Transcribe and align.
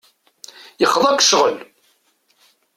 Yexḍa-k 0.81 1.17
ccɣel. 1.23 1.57